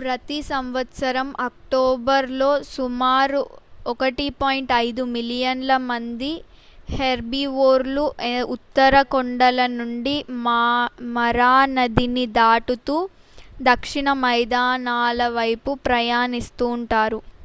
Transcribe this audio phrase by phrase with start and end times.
[0.00, 3.40] ప్రతి సంవత్సరం అక్టోబరు లో సుమారు
[3.92, 6.30] 1.5 మిలియన్ల మంది
[6.88, 8.04] హెర్బివోర్లు
[8.54, 10.16] ఉత్తర కొండల నుండి
[11.16, 12.98] మరా నదిని దాటుతూ
[13.64, 17.20] దక్షిణ మైదానాల వైపు ప్రయాణిస్తుంటారు